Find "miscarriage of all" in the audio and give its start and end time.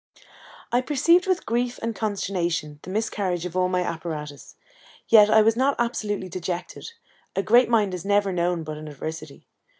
2.89-3.69